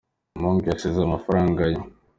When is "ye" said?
1.71-1.79